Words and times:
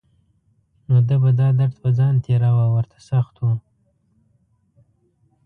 نو 0.87 0.97
ده 1.07 1.15
به 1.21 1.29
دا 1.39 1.47
درد 1.59 1.73
په 1.81 1.89
ځان 1.97 2.13
تېراوه 2.25 2.65
ورته 2.75 2.97
سخت 3.09 3.35
و. 3.39 3.43